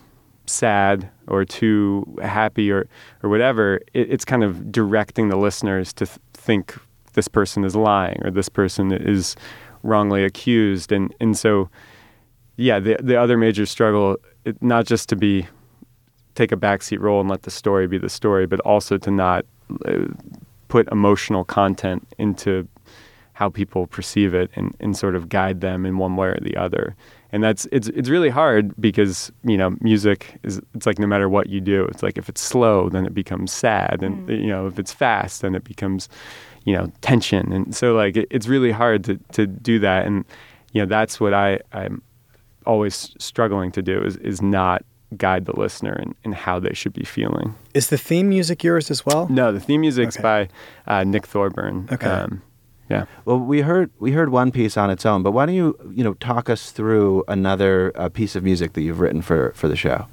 [0.46, 2.86] sad or too happy or
[3.22, 6.78] or whatever, it, it's kind of directing the listeners to th- think
[7.14, 9.36] this person is lying or this person is
[9.84, 11.70] wrongly accused, and and so
[12.56, 15.46] yeah, the the other major struggle, it, not just to be
[16.34, 19.46] take a backseat role and let the story be the story, but also to not
[19.86, 20.06] uh,
[20.68, 22.66] put emotional content into
[23.34, 26.56] how people perceive it and, and sort of guide them in one way or the
[26.56, 26.96] other.
[27.32, 31.28] And that's it's it's really hard because you know music is it's like no matter
[31.28, 34.68] what you do, it's like if it's slow, then it becomes sad, and you know
[34.68, 36.08] if it's fast, then it becomes
[36.64, 40.24] you know tension, and so like it, it's really hard to to do that, and
[40.72, 42.02] you know that's what I I'm
[42.66, 44.84] always struggling to do is is not
[45.16, 47.54] guide the listener in, in how they should be feeling.
[47.74, 49.28] Is the theme music yours as well?
[49.28, 50.22] No, the theme music's Okay.
[50.22, 50.48] by
[51.00, 51.88] uh, Nick Thorburn.
[51.92, 52.06] Okay.
[52.08, 52.42] Um,
[52.90, 53.04] yeah.
[53.24, 56.02] Well, we heard we heard one piece on its own, but why don't you you
[56.04, 59.76] know talk us through another uh, piece of music that you've written for for the
[59.76, 60.06] show?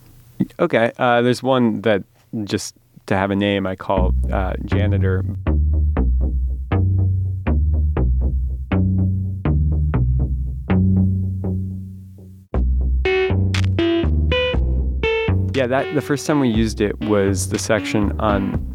[0.60, 0.92] Okay.
[0.98, 2.04] Uh, there's one that
[2.44, 2.76] just
[3.08, 5.24] to have a name I call uh, Janitor.
[15.54, 18.68] Yeah, that the first time we used it was the section on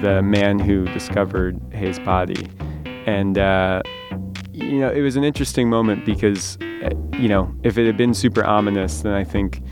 [0.00, 2.48] the man who discovered Hae's body,
[3.06, 3.82] and uh,
[4.50, 8.14] you know it was an interesting moment because uh, you know if it had been
[8.14, 9.62] super ominous, then I think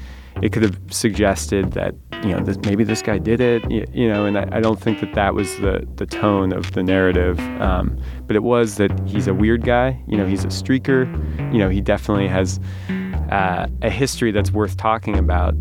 [0.42, 4.08] it could have suggested that you know this, maybe this guy did it, you, you
[4.08, 7.40] know, and I, I don't think that that was the the tone of the narrative,
[7.60, 11.06] um, but it was that he's a weird guy, you know, he's a streaker,
[11.52, 12.60] you know, he definitely has
[13.30, 15.54] uh, a history that's worth talking about.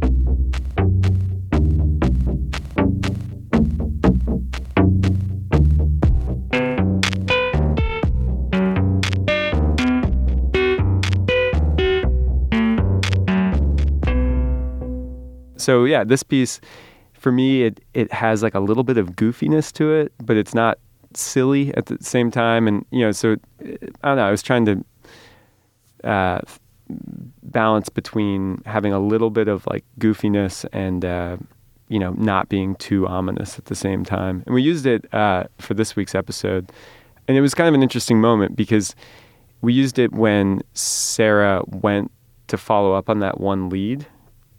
[15.60, 16.60] So yeah, this piece
[17.13, 20.54] for me it it has like a little bit of goofiness to it, but it's
[20.54, 20.80] not
[21.13, 22.67] silly at the same time.
[22.67, 23.38] And you know, so uh,
[24.04, 24.28] I don't know.
[24.28, 24.86] I was trying to
[26.04, 26.41] uh,
[27.43, 31.38] balance between having a little bit of like goofiness and uh,
[31.88, 34.43] you know not being too ominous at the same time.
[34.45, 36.72] And we used it uh, for this week's episode,
[37.28, 38.95] and it was kind of an interesting moment because
[39.62, 42.12] we used it when Sarah went
[42.48, 44.06] to follow up on that one lead,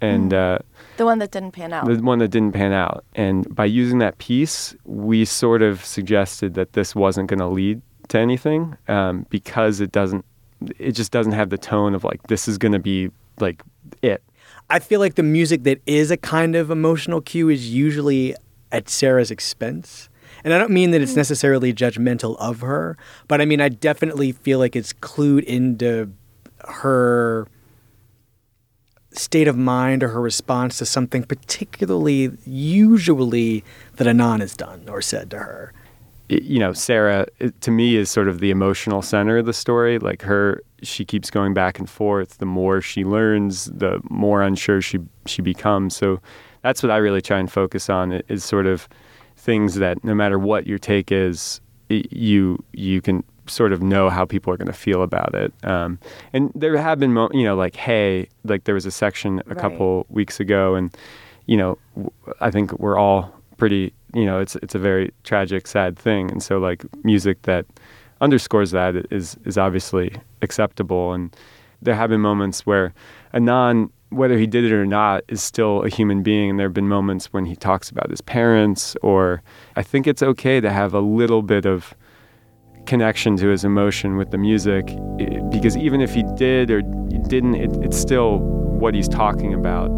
[0.00, 0.32] and.
[0.32, 0.58] Uh,
[0.96, 1.86] The one that didn't pan out.
[1.86, 3.04] the one that didn't pan out.
[3.14, 7.80] And by using that piece, we sort of suggested that this wasn't going to lead
[8.08, 10.24] to anything um, because it doesn't.
[10.78, 13.10] It just doesn't have the tone of like this is going to be
[13.40, 13.62] like
[14.02, 14.22] it.
[14.68, 18.34] I feel like the music that is a kind of emotional cue is usually
[18.70, 20.08] at Sarah's expense.
[20.44, 24.32] And I don't mean that it's necessarily judgmental of her, but I mean, I definitely
[24.32, 26.12] feel like it's clued into
[26.68, 27.46] her
[29.12, 33.64] state of mind or her response to something particularly usually
[33.96, 35.72] that Adnan has done or said to her.
[36.28, 37.26] you know, Sarah
[37.60, 39.98] to me is sort of the emotional center of the story.
[39.98, 42.38] Like her, she keeps going back and forth.
[42.38, 45.96] The more she learns, the more unsure she she becomes.
[45.96, 46.20] So
[46.62, 48.88] that's what I really try and focus on is sort of
[49.36, 54.24] things that no matter what your take is, you you can sort of know how
[54.24, 55.52] people are going to feel about it.
[55.64, 55.98] Um,
[56.32, 59.50] and there have been, mo- you know, like hey, like there was a section a
[59.50, 59.58] right.
[59.58, 60.96] couple weeks ago, and
[61.46, 61.78] you know,
[62.40, 66.42] I think we're all pretty, you know, it's it's a very tragic, sad thing, and
[66.42, 67.66] so like music that
[68.20, 71.34] underscores that is is obviously acceptable, and
[71.82, 72.92] there have been moments where
[73.34, 76.50] Adnan whether he did it or not, is still a human being.
[76.50, 79.42] And there have been moments when he talks about his parents, or
[79.76, 81.94] I think it's okay to have a little bit of
[82.90, 84.86] connection to his emotion with the music,
[85.52, 89.88] because even if he did or didn't, it, it's still what he's talking about.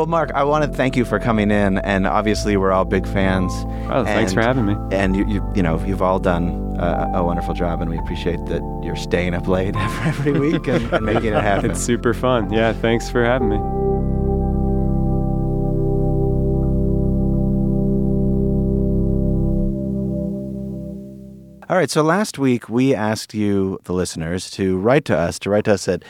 [0.00, 3.06] Well, Mark, I want to thank you for coming in, and obviously we're all big
[3.06, 3.52] fans.
[3.90, 4.74] Oh, thanks for having me.
[4.90, 8.42] And you, you, you know, you've all done uh, a wonderful job, and we appreciate
[8.46, 11.72] that you're staying up late every week and, and making it happen.
[11.72, 12.50] It's super fun.
[12.50, 13.58] Yeah, thanks for having me.
[21.70, 25.50] All right, so last week we asked you, the listeners, to write to us, to
[25.50, 26.02] write to us at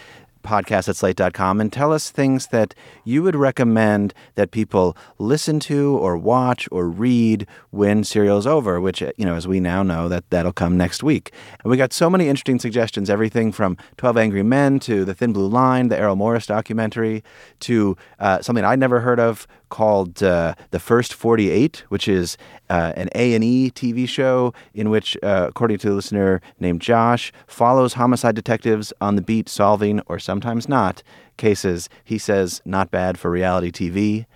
[0.43, 2.75] podcast at slate.com and tell us things that
[3.05, 9.01] you would recommend that people listen to or watch or read when Serial's over, which,
[9.01, 11.33] you know, as we now know, that that'll come next week.
[11.63, 15.33] And we got so many interesting suggestions, everything from 12 Angry Men to The Thin
[15.33, 17.23] Blue Line, the Errol Morris documentary,
[17.61, 22.37] to uh, something I'd never heard of called uh, The First 48, which is
[22.69, 27.95] uh, an A&E TV show in which, uh, according to a listener named Josh, follows
[27.95, 31.03] homicide detectives on the beat solving, or sometimes not,
[31.39, 31.89] cases.
[32.05, 34.27] He says, not bad for reality TV.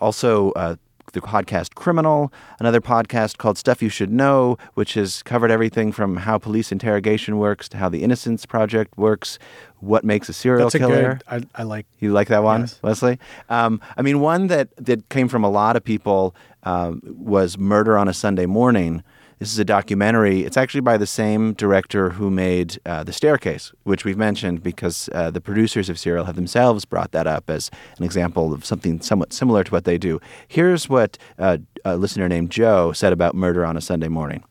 [0.00, 0.76] Also, uh,
[1.12, 6.16] the podcast Criminal, another podcast called Stuff You Should Know, which has covered everything from
[6.16, 9.38] how police interrogation works to how the Innocence Project works,
[9.80, 11.20] what makes a serial That's a killer.
[11.28, 11.86] Good, I, I, like.
[11.98, 12.80] You like that one, yes.
[12.82, 13.18] Leslie?
[13.48, 17.98] Um, I mean, one that that came from a lot of people um, was Murder
[17.98, 19.02] on a Sunday Morning,
[19.42, 20.42] this is a documentary.
[20.42, 25.08] It's actually by the same director who made uh, The Staircase, which we've mentioned because
[25.12, 29.00] uh, the producers of Serial have themselves brought that up as an example of something
[29.00, 30.20] somewhat similar to what they do.
[30.46, 34.44] Here's what uh, a listener named Joe said about Murder on a Sunday Morning.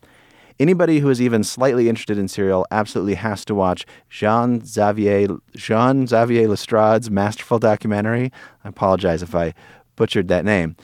[0.60, 6.06] Anybody who is even slightly interested in Serial absolutely has to watch Jean Xavier Jean
[6.06, 8.30] Xavier Lestrade's masterful documentary.
[8.62, 9.54] I apologize if I
[9.96, 10.76] butchered that name.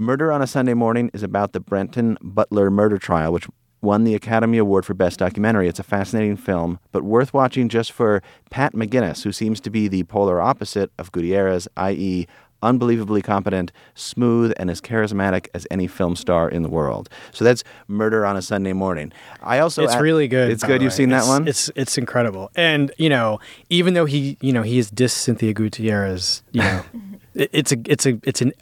[0.00, 3.48] Murder on a Sunday Morning is about the Brenton Butler murder trial, which
[3.80, 5.66] won the Academy Award for Best Documentary.
[5.66, 9.88] It's a fascinating film, but worth watching just for Pat McGuinness, who seems to be
[9.88, 12.28] the polar opposite of Gutierrez, i.e.,
[12.62, 17.08] unbelievably competent, smooth, and as charismatic as any film star in the world.
[17.32, 19.12] So that's Murder on a Sunday Morning.
[19.42, 20.52] I also it's really good.
[20.52, 20.80] It's good.
[20.80, 21.48] You've seen it's, that one.
[21.48, 22.52] It's it's incredible.
[22.54, 26.84] And you know, even though he you know he is dis Cynthia Gutierrez, you know,
[27.34, 28.52] it, it's a it's a it's an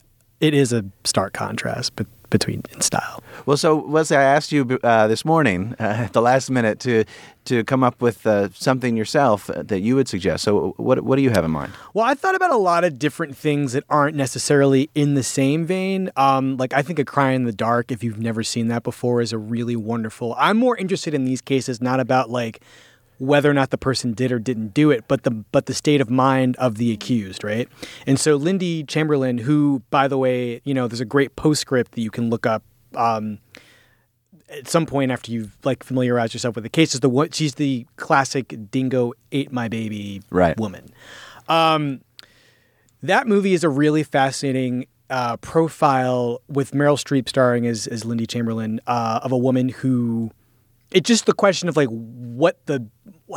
[0.40, 3.22] it is a stark contrast but between in style.
[3.46, 7.04] Well, so Wesley, I asked you uh, this morning uh, at the last minute to
[7.44, 10.42] to come up with uh, something yourself uh, that you would suggest.
[10.44, 11.72] So, what what do you have in mind?
[11.94, 15.64] Well, I thought about a lot of different things that aren't necessarily in the same
[15.64, 16.10] vein.
[16.16, 19.20] Um, like I think a Cry in the Dark, if you've never seen that before,
[19.20, 20.34] is a really wonderful.
[20.38, 22.60] I'm more interested in these cases, not about like
[23.18, 26.00] whether or not the person did or didn't do it, but the but the state
[26.00, 27.68] of mind of the accused, right?
[28.06, 32.00] And so Lindy Chamberlain, who, by the way, you know, there's a great postscript that
[32.00, 32.62] you can look up
[32.94, 33.38] um,
[34.48, 36.94] at some point after you've like familiarized yourself with the case.
[36.94, 40.58] Is the one she's the classic dingo ate my baby right.
[40.58, 40.90] woman.
[41.48, 42.00] Um,
[43.02, 48.26] that movie is a really fascinating uh, profile with Meryl Streep starring as as Lindy
[48.26, 50.30] Chamberlain uh, of a woman who
[50.90, 52.86] it's just the question of like what the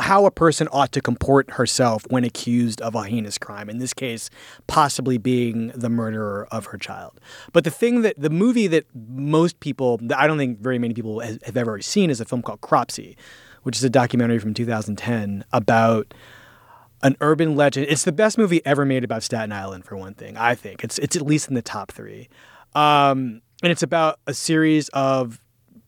[0.00, 3.92] how a person ought to comport herself when accused of a heinous crime in this
[3.92, 4.30] case
[4.68, 7.20] possibly being the murderer of her child.
[7.52, 10.94] But the thing that the movie that most people that i don't think very many
[10.94, 13.16] people have ever seen is a film called cropsy
[13.62, 16.14] which is a documentary from 2010 about
[17.02, 17.86] an urban legend.
[17.88, 20.84] It's the best movie ever made about staten island for one thing i think.
[20.84, 22.28] It's it's at least in the top three.
[22.74, 25.39] Um, and it's about a series of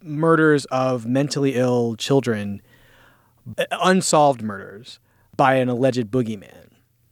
[0.02, 2.62] murders of mentally ill children
[3.70, 4.98] unsolved murders
[5.36, 6.68] by an alleged boogeyman.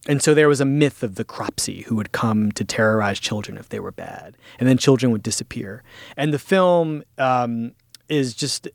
[0.07, 3.59] And so there was a myth of the Cropsy who would come to terrorize children
[3.59, 5.83] if they were bad, and then children would disappear.
[6.17, 7.73] And the film um,
[8.09, 8.67] is just,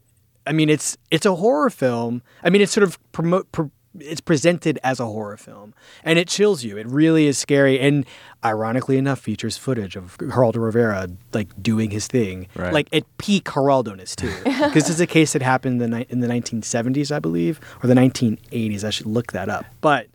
[0.46, 2.22] I mean, it's it's a horror film.
[2.44, 3.52] I mean, it's sort of promote.
[3.52, 5.74] Pro- it's presented as a horror film,
[6.04, 6.78] and it chills you.
[6.78, 8.06] It really is scary, and
[8.44, 12.74] ironically enough, features footage of Geraldo Rivera like doing his thing, Right.
[12.74, 14.32] like at peak Geraldo-ness too.
[14.44, 17.60] Because this is a case that happened in the, ni- in the 1970s, I believe,
[17.84, 18.84] or the 1980s.
[18.84, 19.66] I should look that up.
[19.82, 20.08] But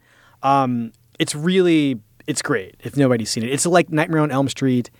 [0.42, 3.50] um, it's really it's great if nobody's seen it.
[3.50, 4.90] It's like Nightmare on Elm Street,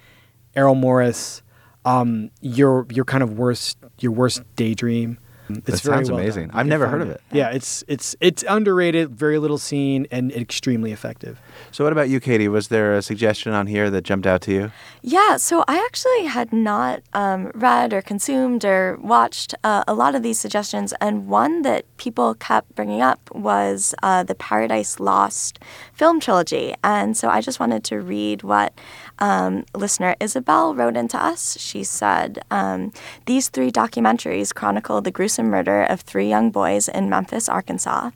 [0.57, 1.43] Errol Morris,
[1.85, 5.19] um, your your kind of worst your worst daydream.
[5.59, 6.49] It's That very sounds well amazing.
[6.49, 6.57] done.
[6.57, 7.21] I've can never find heard of it.
[7.33, 11.41] Yeah, it's it's it's underrated, very little seen, and extremely effective.
[11.71, 12.49] So, what about you, Katy?
[12.49, 14.73] Was there a suggestion on here that jumped out to you?
[15.03, 20.15] Yeah, so I actually had not um, read or consumed or watched uh, a lot
[20.15, 25.59] of these suggestions, and one that people kept bringing up was uh, the Paradise Lost
[25.93, 26.75] film trilogy.
[26.83, 28.73] And so I just wanted to read what
[29.21, 31.59] um, listener Isabel wrote into us.
[31.59, 32.93] She said, um,
[33.27, 38.11] These three documentaries chronicle the gruesome murder of three young boys in Memphis, Arkansas,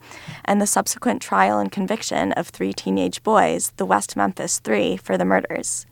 [0.44, 5.18] and the subsequent trial and conviction of three teenage boys, the West Memphis Three, for
[5.18, 5.86] the murders.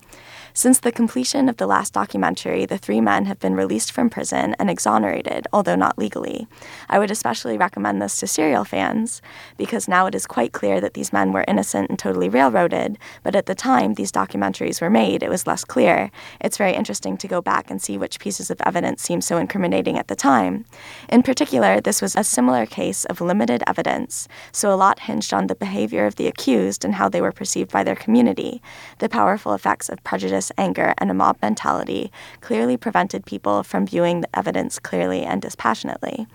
[0.54, 4.54] Since the completion of the last documentary, the three men have been released from prison
[4.58, 6.46] and exonerated, although not legally.
[6.90, 9.22] I would especially recommend this to serial fans
[9.56, 13.34] because now it is quite clear that these men were innocent and totally railroaded, but
[13.34, 16.10] at the time these documentaries were made, it was less clear.
[16.38, 19.98] It's very interesting to go back and see which pieces of evidence seemed so incriminating
[19.98, 20.66] at the time.
[21.08, 25.46] In particular, this was a similar case of limited evidence, so a lot hinged on
[25.46, 28.60] the behavior of the accused and how they were perceived by their community.
[28.98, 34.22] The powerful effects of prejudice, anger, and a mob mentality clearly prevented people from viewing
[34.22, 36.26] the evidence clearly and dispassionately.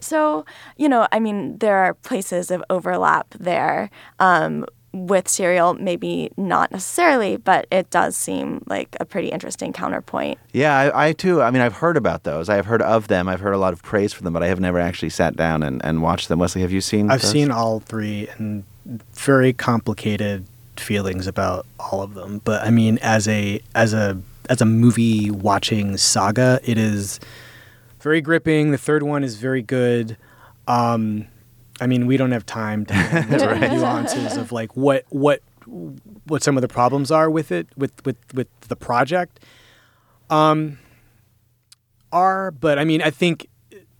[0.00, 0.44] So,
[0.76, 3.90] you know, I mean, there are places of overlap there.
[4.18, 10.38] Um, with serial, maybe not necessarily, but it does seem like a pretty interesting counterpoint.
[10.52, 11.42] Yeah, I, I too.
[11.42, 12.48] I mean, I've heard about those.
[12.48, 13.28] I have heard of them.
[13.28, 15.62] I've heard a lot of praise for them, but I have never actually sat down
[15.62, 16.38] and, and watched them.
[16.38, 17.10] Wesley, have you seen?
[17.10, 17.30] I've those?
[17.30, 18.64] seen all three and
[19.12, 20.44] very complicated
[20.80, 22.40] feelings about all of them.
[22.44, 27.20] But I mean, as a as a as a movie watching saga, it is
[28.00, 28.70] very gripping.
[28.70, 30.16] The third one is very good.
[30.66, 31.26] Um,
[31.80, 32.92] I mean, we don't have time to
[33.30, 35.42] the nuances of like what what
[36.26, 39.40] what some of the problems are with it with with with the project.
[40.28, 40.78] Um,
[42.12, 43.48] are but I mean, I think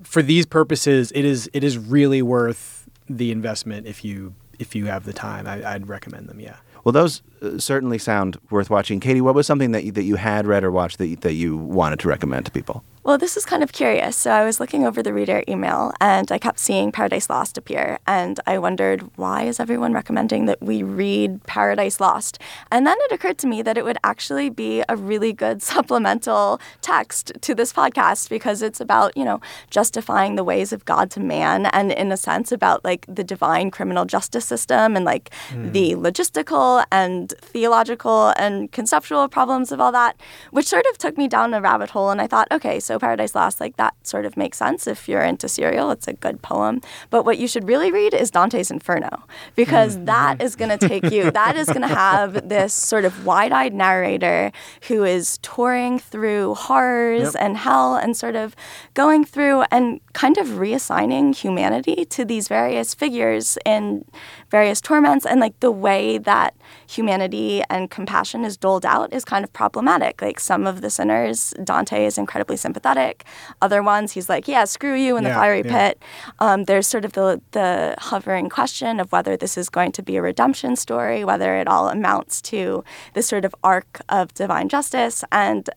[0.03, 4.87] for these purposes, it is it is really worth the investment if you if you
[4.87, 5.47] have the time.
[5.47, 6.41] I, I'd recommend them.
[6.41, 6.57] Yeah.
[6.85, 7.22] Well, those
[7.59, 9.01] certainly sound worth watching.
[9.01, 11.34] Katy, what was something that you, that you had read or watched that you, that
[11.34, 12.84] you wanted to recommend to people?
[13.03, 14.14] Well, this is kind of curious.
[14.14, 17.99] So I was looking over the reader email and I kept seeing Paradise Lost appear.
[18.07, 22.38] And I wondered, why is everyone recommending that we read Paradise Lost?
[22.70, 26.61] And then it occurred to me that it would actually be a really good supplemental
[26.82, 31.20] text to this podcast because it's about, you know, justifying the ways of God to
[31.20, 35.72] man and, in a sense, about like the divine criminal justice system and like Mm.
[35.72, 40.20] the logistical and theological and conceptual problems of all that,
[40.51, 42.11] which sort of took me down a rabbit hole.
[42.11, 45.22] And I thought, okay, so Paradise Lost, like that sort of makes sense if you're
[45.22, 45.91] into serial.
[45.91, 46.81] It's a good poem.
[47.11, 49.24] But what you should really read is Dante's Inferno
[49.57, 50.07] because mm-hmm.
[50.07, 53.53] that is going to take you, that is going to have this sort of wide
[53.53, 54.53] eyed narrator
[54.89, 57.35] who is touring through horrors Yep.
[57.39, 58.55] and hell and sort of
[58.95, 64.05] going through and kind of reassigning humanity to these various figures in
[64.51, 66.55] various torments and like the way that
[66.87, 70.21] humanity and compassion is doled out is kind of problematic.
[70.21, 73.25] Like some of the sinners dante is incredibly sympathetic.
[73.63, 75.91] Other ones he's like yeah screw you in the fiery yeah.
[75.91, 76.03] pit.
[76.39, 80.17] Um, there's sort of the, the hovering question of whether this is going to be
[80.17, 82.85] a redemption story whether it all amounts to
[83.15, 85.71] this sort of arc of divine justice and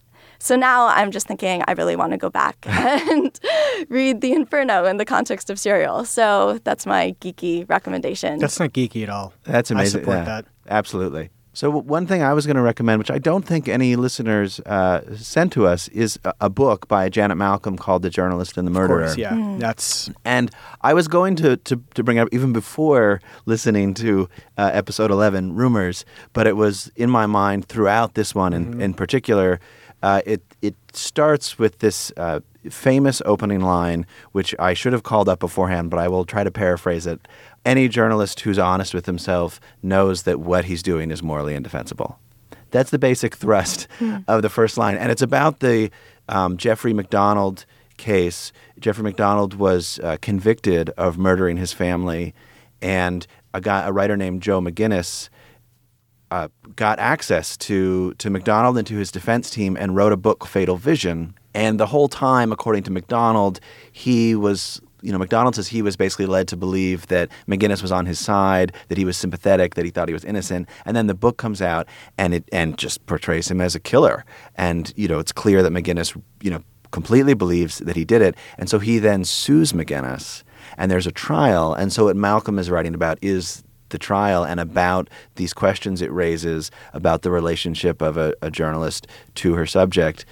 [0.43, 3.39] so now I'm just thinking I really want to go back and
[3.87, 6.03] read The Inferno in the context of serial.
[6.03, 8.39] So that's my geeky recommendation.
[8.39, 9.33] That's not geeky at all.
[9.45, 10.01] That's amazing.
[10.01, 10.45] I support Yeah, that.
[10.67, 11.29] Absolutely.
[11.55, 15.15] So one thing I was going to recommend, which I don't think any listeners uh,
[15.15, 18.71] sent to us, is a, a book by Janet Malcolm called "The Journalist and the
[18.71, 19.35] Of Murderer." course, yeah.
[19.35, 19.59] Hmm.
[19.59, 20.49] That's And
[20.81, 24.27] I was going to, to, to bring up even before listening to
[24.57, 28.93] uh, episode 11, Rumors, but it was in my mind throughout this one in, in
[28.95, 29.59] particular.
[30.03, 35.27] Uh, it, it starts with this uh, famous opening line, which I should have called
[35.29, 37.25] up beforehand, but I will try to paraphrase it.
[37.65, 42.19] Any journalist who's honest with himself knows that what he's doing is morally indefensible.
[42.71, 44.17] That's the basic thrust Hmm.
[44.27, 44.97] of the first line.
[44.97, 45.89] And it's about the
[46.27, 47.65] um, Jeffrey MacDonald
[47.97, 48.51] case.
[48.79, 52.33] Jeffrey MacDonald was uh, convicted of murdering his family,
[52.81, 55.29] and a guy, a writer named Joe McGinniss,
[56.33, 60.47] uh, got access to to MacDonald and to his defense team and wrote a book,
[60.47, 61.35] Fatal Vision.
[61.53, 63.59] And the whole time, according to MacDonald,
[63.91, 67.91] he was you know, MacDonald says he was basically led to believe that McGinniss was
[67.91, 71.07] on his side, that he was sympathetic, that he thought he was innocent, and then
[71.07, 74.25] the book comes out and it and just portrays him as a killer.
[74.55, 78.35] And you know, it's clear that McGinniss, you know, completely believes that he did it,
[78.57, 80.41] and so he then sues McGinniss,
[80.77, 81.75] and there's a trial.
[81.75, 83.63] And so what Malcolm is writing about is
[83.93, 89.07] the trial and about these questions it raises about the relationship of a, a journalist
[89.35, 90.25] to her subject.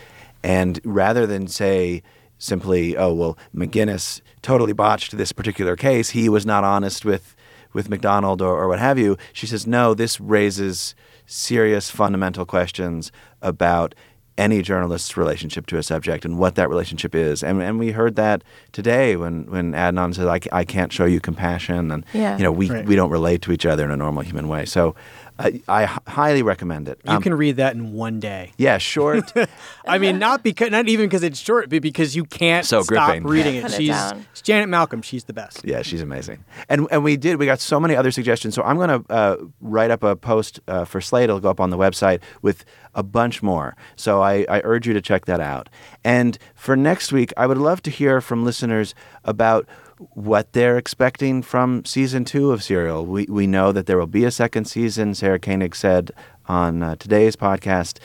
[0.43, 2.03] And rather than say
[2.37, 7.35] simply, oh, well, McGinniss totally botched this particular case, he was not honest with,
[7.71, 10.93] with MacDonald or, or what have you, she says, no, this raises
[11.25, 13.95] serious fundamental questions about
[14.41, 17.43] any journalist's relationship to a subject and what that relationship is.
[17.43, 21.19] And, and we heard that today when, when Adnan said, I, I can't show you
[21.21, 21.91] compassion.
[21.91, 22.37] And, Yeah.
[22.37, 22.85] you know, we, Right.
[22.85, 24.65] we don't relate to each other in a normal human way.
[24.65, 24.95] So
[25.41, 26.99] I, I h- highly recommend it.
[27.05, 28.51] You Um, can read that in one day.
[28.57, 29.31] yeah, short.
[29.87, 33.07] I mean, not because not even because it's short, but because you can't So stop
[33.09, 33.23] gripping.
[33.27, 33.65] reading it.
[33.65, 34.25] It She's down.
[34.31, 35.01] it's Janet Malcolm.
[35.01, 35.61] She's the best.
[35.65, 36.43] Yeah, she's amazing.
[36.69, 37.37] And and we did.
[37.37, 38.55] We got so many other suggestions.
[38.55, 41.25] So I'm going to uh, write up a post uh, for Slate.
[41.25, 42.63] It'll go up on the website with
[42.93, 43.75] a bunch more.
[43.95, 45.69] So I, I urge you to check that out.
[46.03, 49.65] And for next week, I would love to hear from listeners about
[50.13, 53.05] what they're expecting from season two of Serial.
[53.05, 55.13] We we know that there will be a second season.
[55.13, 56.11] Sarah Koenig said
[56.47, 57.99] on uh, today's podcast,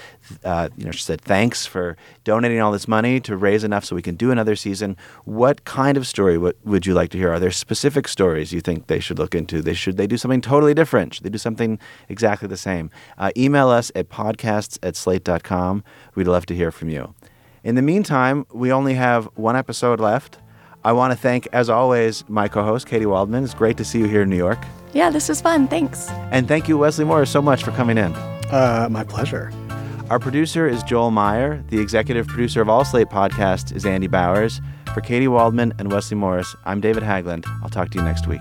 [0.45, 3.97] uh, you know, she said thanks for donating all this money to raise enough so
[3.97, 4.97] we can do another season.
[5.25, 7.33] What kind of story would would you like to hear?
[7.33, 9.63] Are there specific stories you think they should look into?
[9.63, 11.15] They should they do something totally different?
[11.15, 11.79] Should they do something
[12.09, 12.91] exactly the same?
[13.17, 15.83] Uh, email us at podcasts at slate.com.
[16.15, 17.15] We'd love to hear from you.
[17.65, 20.39] In the meantime, we only have one episode left.
[20.87, 23.43] I want to thank, as always, my co-host Katy Waldman.
[23.43, 24.59] It's great to see you here in New York,
[24.93, 25.67] Yeah, this was fun.
[25.67, 26.09] Thanks.
[26.31, 28.15] and thank you, Wesley Morris, so much for coming in.
[28.53, 29.51] Uh, my pleasure.
[30.11, 31.65] Our producer is Joel Meyer.
[31.71, 34.61] The executive producer of all Slate podcasts is Andy Bowers.
[34.95, 37.45] For Katy Waldman and Wesley Morris, I'm David Haglund.
[37.65, 38.41] I'll talk to you next week.